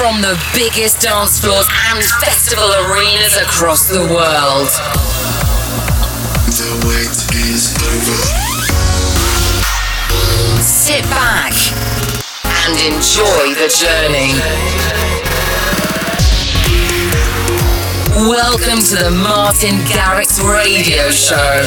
from 0.00 0.22
the 0.22 0.40
biggest 0.54 1.02
dance 1.02 1.38
floors 1.38 1.68
and 1.92 2.02
festival 2.24 2.64
arenas 2.88 3.36
across 3.36 3.86
the 3.86 4.00
world. 4.00 4.72
The 6.56 6.72
wait 6.88 7.12
is 7.36 7.76
over. 7.84 8.20
Sit 10.62 11.04
back 11.12 11.52
and 12.64 12.72
enjoy 12.80 13.52
the 13.60 13.68
journey. 13.68 14.32
Welcome 18.26 18.80
to 18.80 18.96
the 19.04 19.10
Martin 19.22 19.76
Garrix 19.84 20.40
Radio 20.40 21.10
Show. 21.10 21.60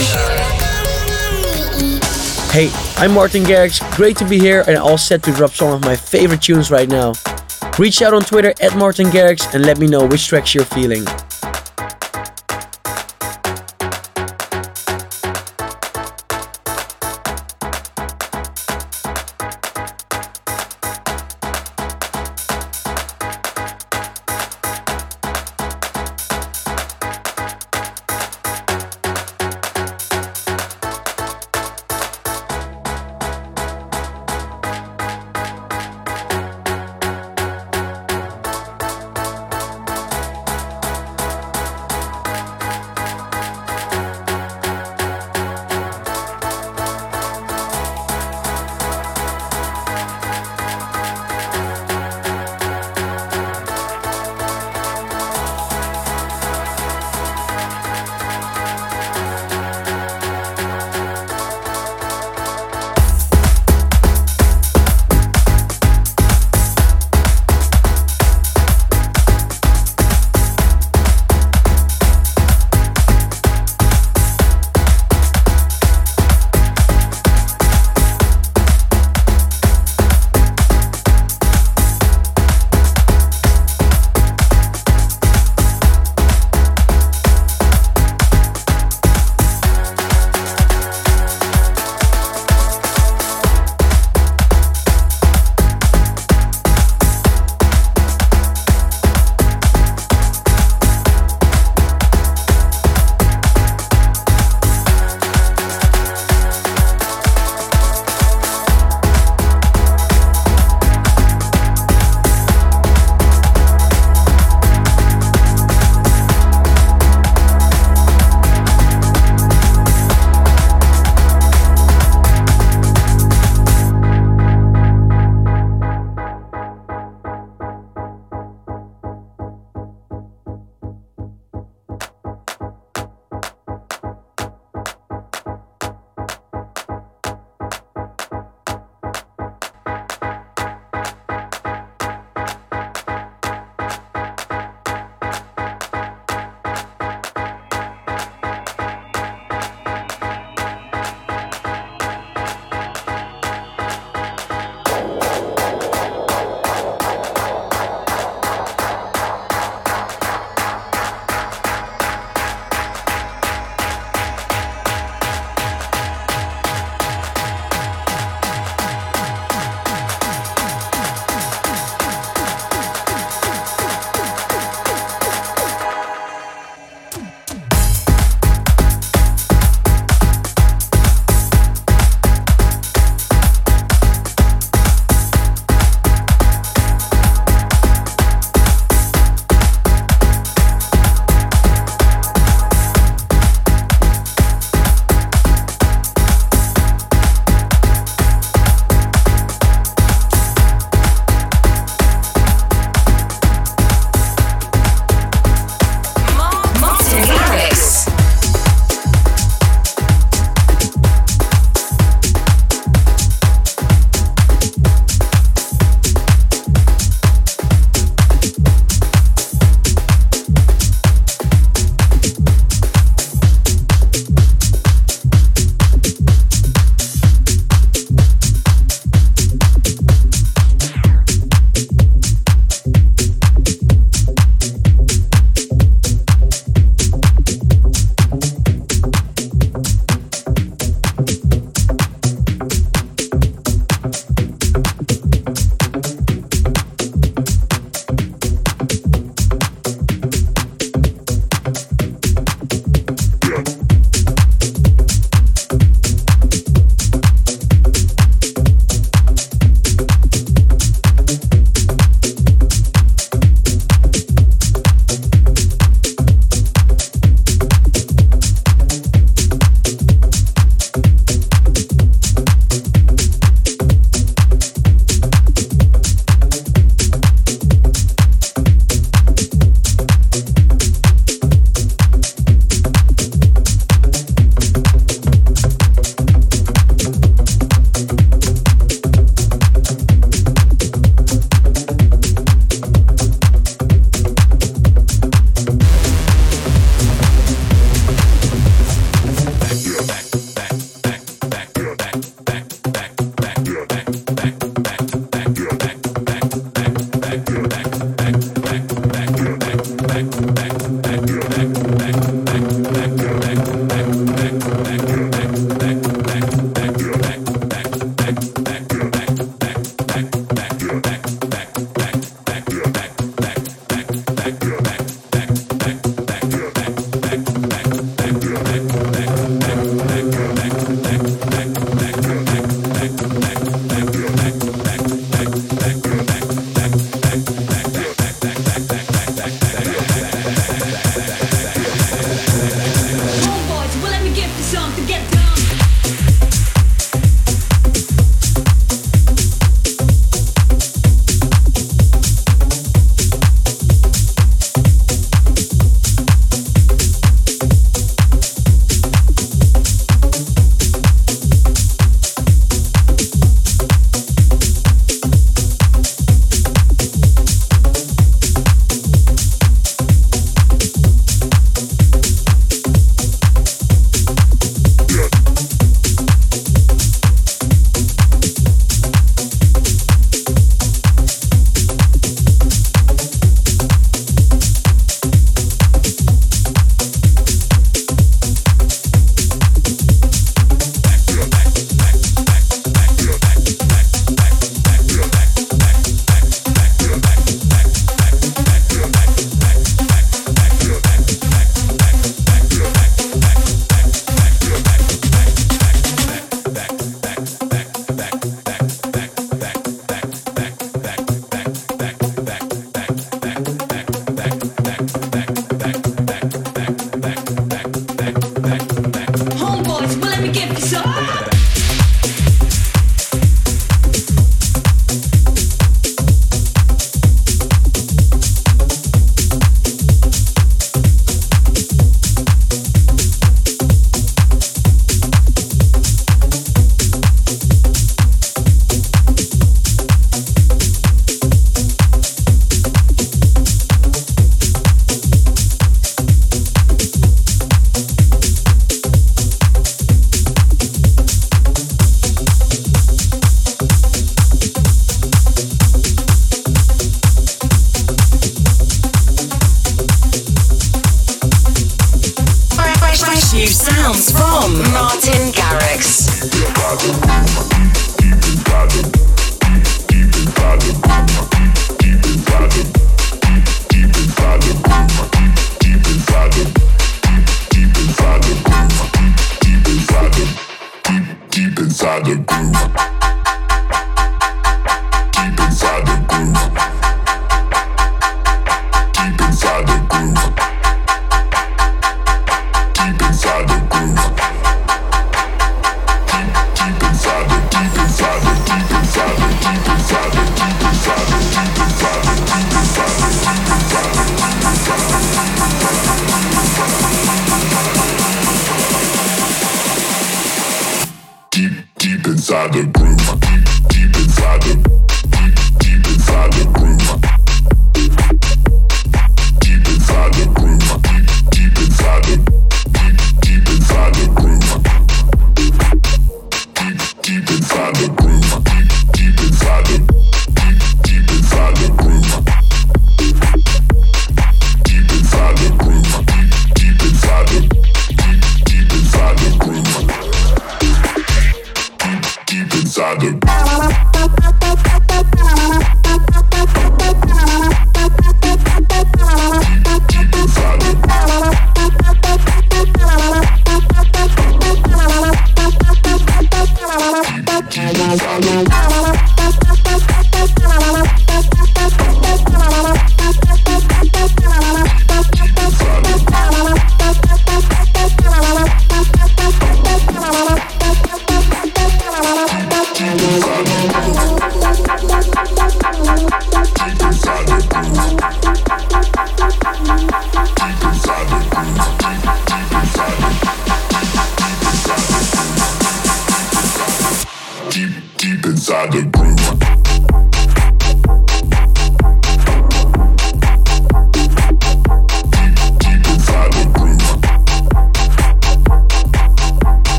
Hey, 2.51 2.71
I'm 2.97 3.13
Martin 3.13 3.43
Garrix. 3.43 3.79
Great 3.95 4.17
to 4.17 4.25
be 4.25 4.39
here 4.39 4.63
and 4.65 4.77
all 4.77 4.97
set 4.97 5.21
to 5.23 5.31
drop 5.31 5.51
some 5.51 5.71
of 5.71 5.85
my 5.85 5.95
favorite 5.95 6.41
tunes 6.41 6.71
right 6.71 6.89
now. 6.89 7.13
Reach 7.79 8.03
out 8.03 8.13
on 8.13 8.21
Twitter 8.21 8.53
at 8.61 8.75
Martin 8.77 9.07
Garrix 9.07 9.51
and 9.55 9.65
let 9.65 9.79
me 9.79 9.87
know 9.87 10.05
which 10.05 10.27
tracks 10.27 10.53
you're 10.53 10.63
feeling. 10.63 11.03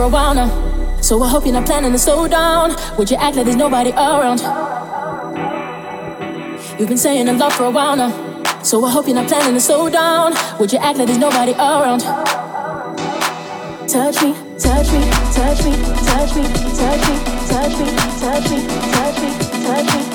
For 0.00 0.06
a 0.06 0.08
while 0.08 0.34
now. 0.34 0.48
So 1.02 1.22
I 1.22 1.28
hope 1.28 1.44
you're 1.44 1.52
not 1.52 1.66
planning 1.66 1.92
to 1.92 1.98
slow 1.98 2.26
down. 2.26 2.74
Would 2.96 3.10
you 3.10 3.18
act 3.18 3.36
like 3.36 3.44
there's 3.44 3.56
nobody 3.56 3.90
around? 3.90 4.40
You've 6.78 6.88
been 6.88 6.96
saying 6.96 7.28
a 7.28 7.34
lot 7.34 7.52
for 7.52 7.64
a 7.64 7.70
while 7.70 7.96
now. 7.96 8.10
So 8.62 8.82
I 8.82 8.90
hope 8.90 9.06
you're 9.06 9.14
not 9.14 9.28
planning 9.28 9.52
to 9.52 9.60
slow 9.60 9.90
down. 9.90 10.32
Would 10.58 10.72
you 10.72 10.78
act 10.78 10.96
like 10.96 11.06
there's 11.06 11.18
nobody 11.18 11.52
around? 11.52 12.00
Touch 13.94 14.22
me, 14.22 14.32
touch 14.58 14.90
me, 14.94 15.00
touch 15.36 15.60
me, 15.66 15.72
touch 16.08 16.32
me, 16.36 16.44
touch 16.80 17.02
me, 17.08 17.16
touch 17.50 17.74
me, 17.78 17.86
touch 18.20 18.46
me, 18.50 18.50
touch 18.50 18.50
me, 18.50 18.58
touch 18.96 19.18
me, 19.20 19.30
touch 19.66 19.94
me, 19.94 20.09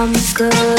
I'm 0.00 0.14
good 0.34 0.69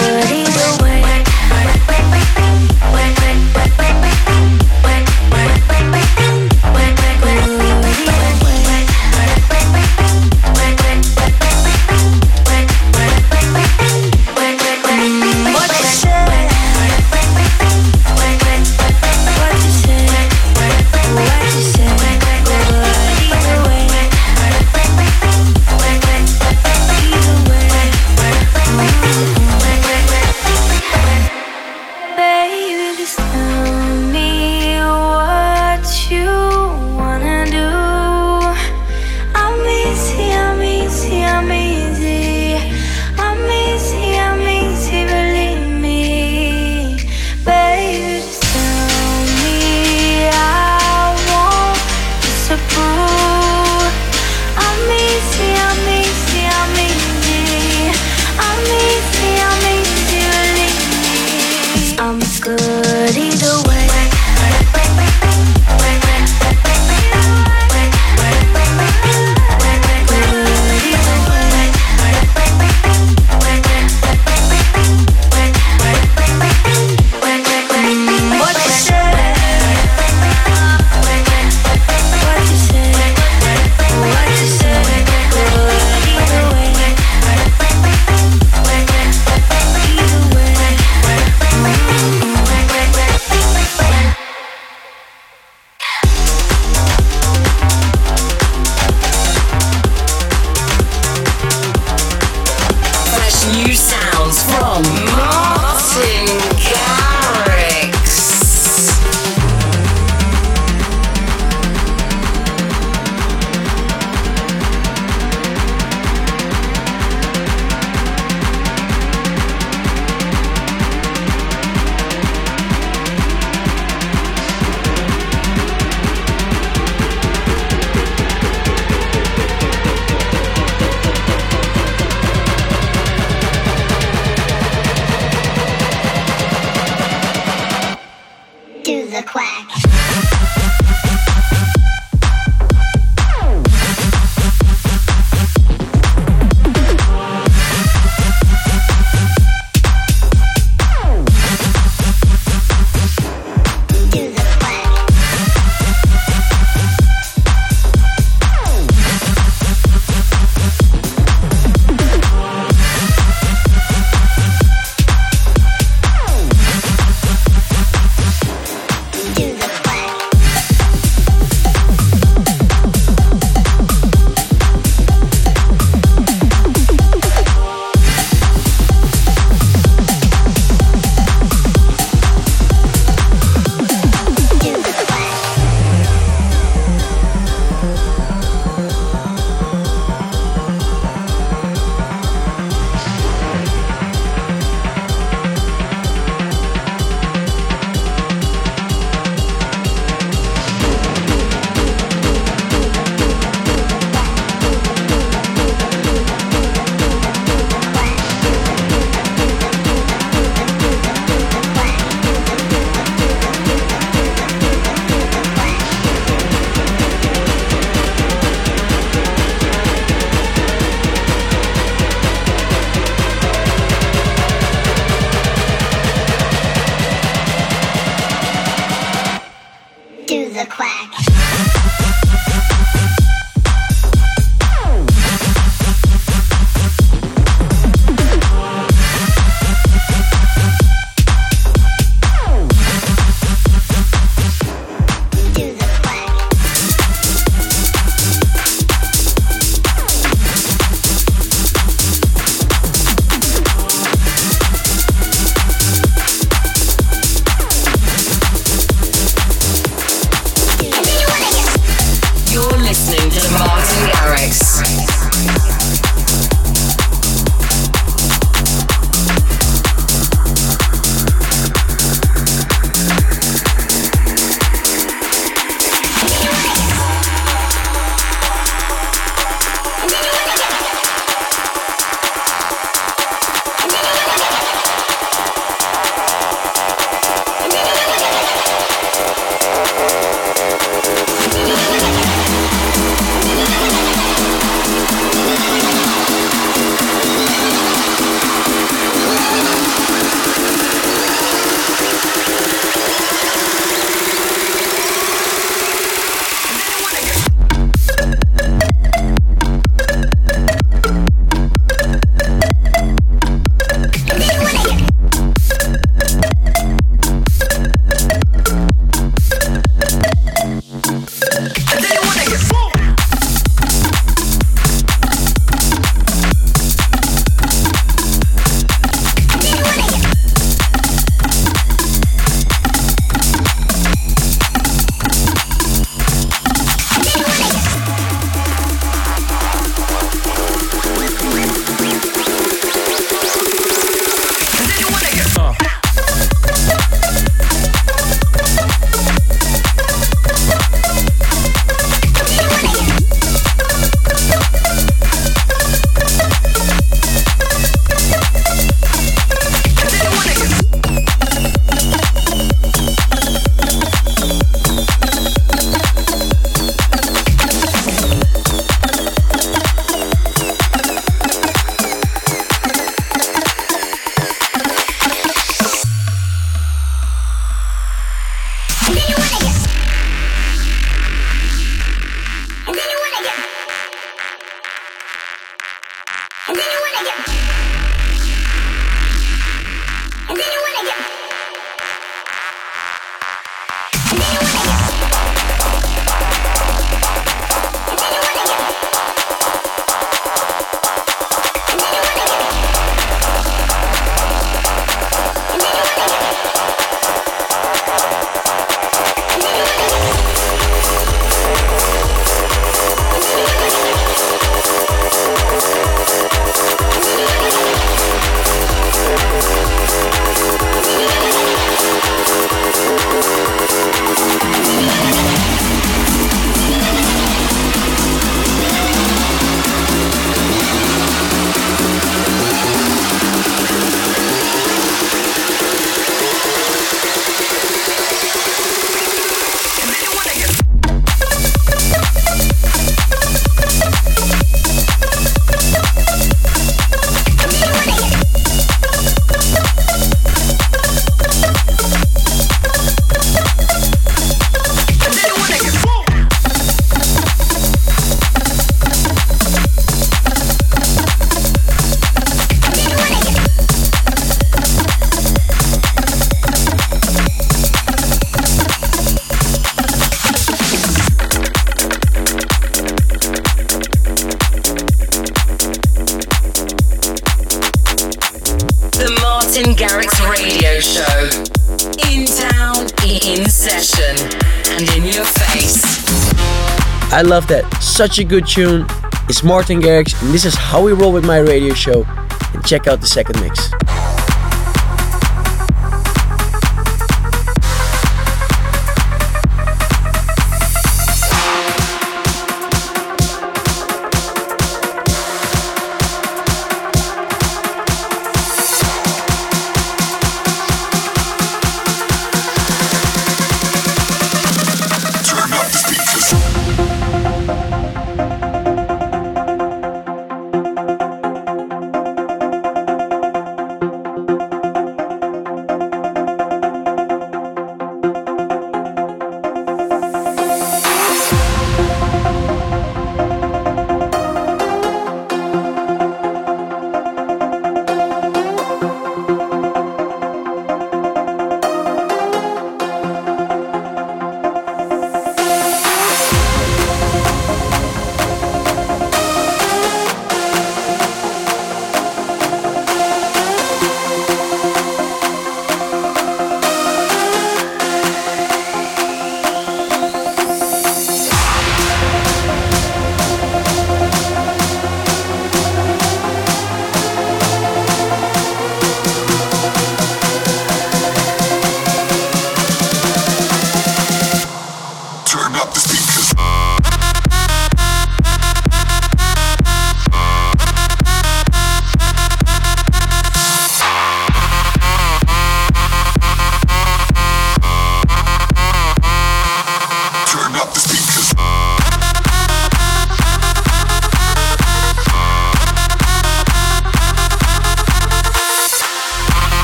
I 487.41 487.43
love 487.43 487.65
that. 487.69 487.91
Such 488.04 488.38
a 488.38 488.43
good 488.43 488.67
tune. 488.67 489.04
It's 489.49 489.63
Martin 489.63 489.99
Garrix, 489.99 490.39
and 490.43 490.54
this 490.54 490.63
is 490.63 490.75
how 490.75 491.01
we 491.04 491.12
roll 491.12 491.34
with 491.34 491.43
my 491.43 491.58
radio 491.58 491.95
show. 491.95 492.23
And 492.71 492.86
check 492.86 493.08
out 493.08 493.19
the 493.19 493.25
second 493.25 493.60
mix. 493.60 493.90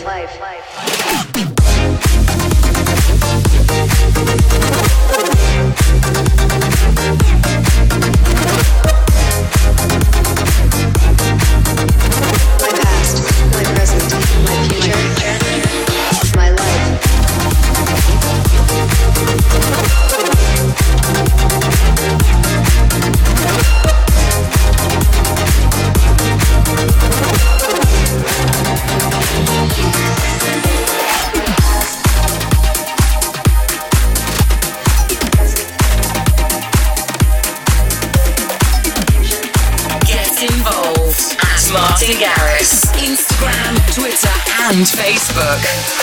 life, 0.00 0.40
life, 0.40 1.36
life. 1.36 1.51
Facebook. 45.34 46.01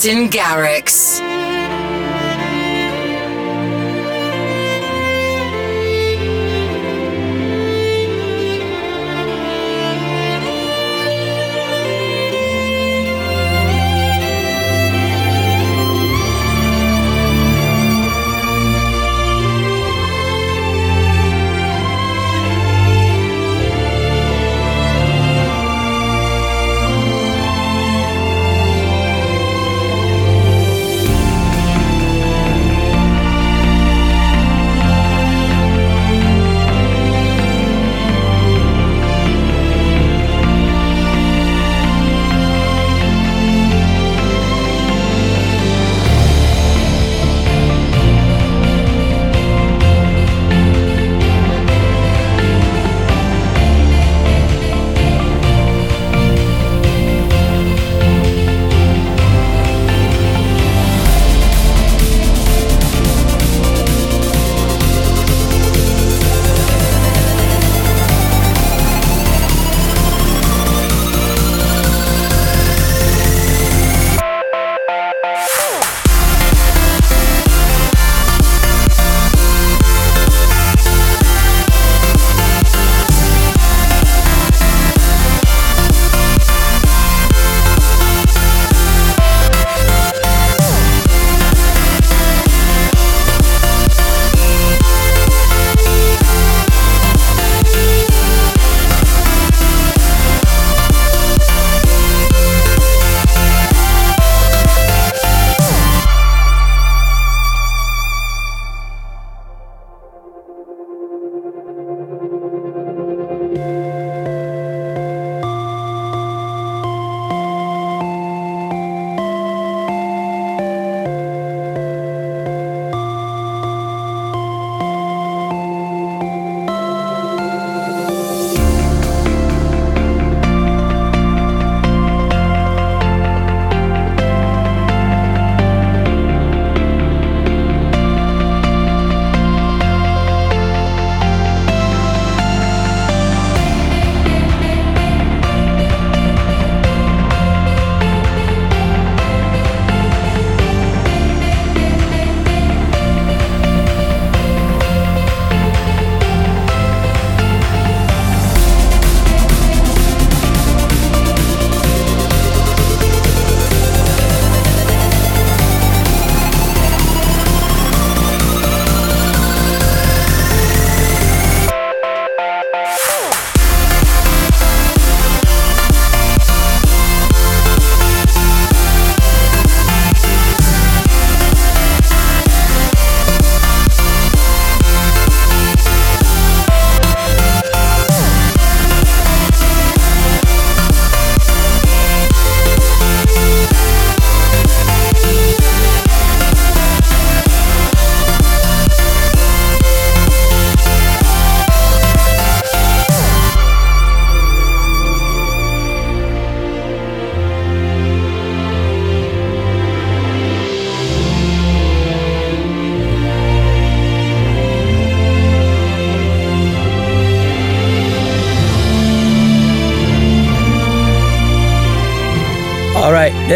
Martin 0.00 0.30
Garrix. 0.30 1.29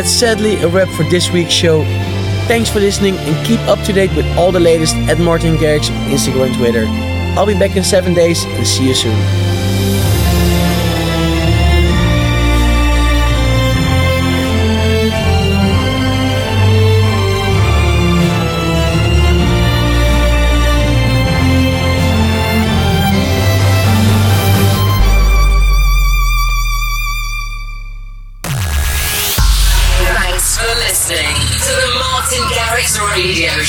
That's 0.05 0.16
sadly 0.16 0.57
a 0.57 0.68
wrap 0.68 0.88
for 0.88 1.05
this 1.05 1.30
week's 1.30 1.55
show. 1.55 1.82
Thanks 2.46 2.68
for 2.68 2.78
listening 2.78 3.16
and 3.16 3.46
keep 3.46 3.59
up 3.61 3.82
to 3.86 3.92
date 3.94 4.14
with 4.14 4.26
all 4.36 4.52
the 4.52 4.61
latest 4.61 4.94
at 5.09 5.18
Martin 5.18 5.57
Garrix 5.57 5.90
on 5.90 6.11
Instagram 6.11 6.48
and 6.48 6.57
Twitter. 6.57 6.84
I'll 7.38 7.46
be 7.46 7.59
back 7.59 7.74
in 7.74 7.82
seven 7.82 8.12
days 8.12 8.44
and 8.44 8.66
see 8.66 8.86
you 8.88 8.94
soon. 8.94 9.43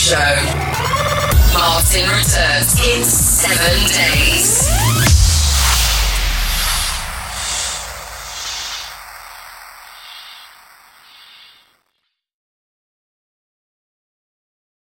Show. 0.06 0.18
Martin 1.52 2.08
returns 2.08 2.80
in 2.88 3.04
seven 3.04 3.88
days. 3.88 4.65